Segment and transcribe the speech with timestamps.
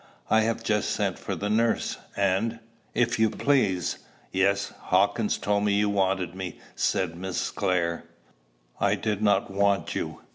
[0.31, 2.57] I have just sent for the nurse; and,
[2.95, 3.99] if you please"
[4.31, 4.73] "Yes.
[4.85, 8.05] Hawkins told me you wanted me," said Miss Clare.
[8.79, 10.21] "I did not want you.